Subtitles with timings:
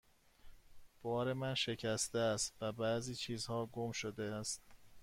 [1.01, 4.61] بار من شکسته است و بعضی چیزها گم شده است.